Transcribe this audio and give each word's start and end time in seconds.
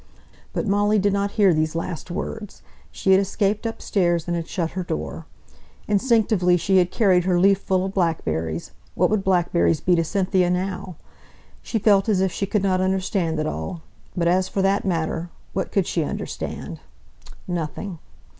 But 0.51 0.65
Molly 0.65 0.97
did 0.97 1.13
not 1.13 1.33
hear 1.33 1.53
these 1.53 1.75
last 1.75 2.09
words. 2.09 2.63
She 2.89 3.11
had 3.11 3.19
escaped 3.19 3.67
upstairs, 3.67 4.27
and 4.27 4.47
shut 4.47 4.71
her 4.71 4.83
door. 4.83 5.27
Instinctively 5.87 6.57
she 6.57 6.77
had 6.77 6.89
carried 6.89 7.25
her 7.25 7.39
leaf 7.39 7.59
full 7.59 7.85
of 7.85 7.93
blackberries 7.93 8.71
what 8.95 9.11
would 9.11 9.23
blackberries 9.23 9.79
be 9.79 9.93
to 9.93 10.03
Cynthia 10.03 10.49
now? 10.49 10.95
She 11.61 11.77
felt 11.77 12.09
as 12.09 12.19
if 12.19 12.31
she 12.31 12.47
could 12.47 12.63
not 12.63 12.81
understand 12.81 13.39
it 13.39 13.45
all; 13.45 13.83
but 14.17 14.27
as 14.27 14.47
for 14.49 14.63
that 14.63 14.85
matter, 14.85 15.29
what 15.53 15.71
could 15.71 15.85
she 15.85 16.03
understand? 16.03 16.79
Nothing. 17.47 17.99